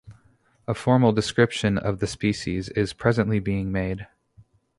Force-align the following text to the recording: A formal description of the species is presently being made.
A 0.67 0.73
formal 0.73 1.11
description 1.11 1.77
of 1.77 1.99
the 1.99 2.07
species 2.07 2.69
is 2.69 2.91
presently 2.91 3.37
being 3.39 3.71
made. 3.71 4.07